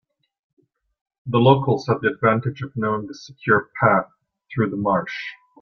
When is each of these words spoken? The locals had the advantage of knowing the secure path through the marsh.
The 1.27 1.37
locals 1.37 1.85
had 1.85 2.01
the 2.01 2.07
advantage 2.07 2.63
of 2.63 2.75
knowing 2.75 3.05
the 3.05 3.13
secure 3.13 3.69
path 3.79 4.09
through 4.51 4.71
the 4.71 4.75
marsh. 4.75 5.15